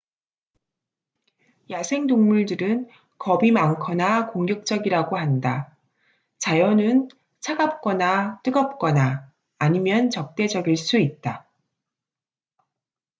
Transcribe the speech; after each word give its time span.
야생동물들은 1.69 2.89
겁이 3.19 3.51
많거나 3.51 4.31
공격적이라고 4.31 5.15
한다 5.15 5.77
자연은 6.39 7.09
차갑거나 7.39 8.41
뜨겁거나 8.41 9.31
아니면 9.59 10.09
적대적일 10.09 10.75
수 10.77 10.97
있다 10.97 11.47